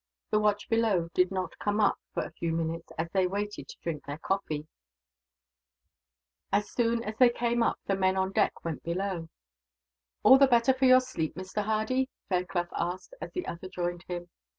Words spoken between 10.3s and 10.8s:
the better